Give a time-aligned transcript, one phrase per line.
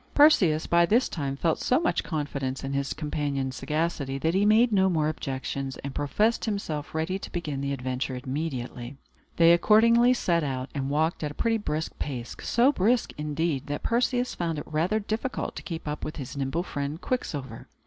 [0.15, 4.71] Perseus, by this time, felt so much confidence in his companion's sagacity, that he made
[4.71, 8.97] no more objections, and professed himself ready to begin the adventure immediately.
[9.35, 13.83] They accordingly set out, and walked at a pretty brisk pace; so brisk, indeed, that
[13.83, 17.67] Perseus found it rather difficult to keep up with his nimble friend Quicksilver.